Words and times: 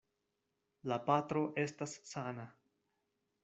La 0.93 0.97
patro 1.11 1.45
estas 1.67 1.95
sana. 2.15 2.51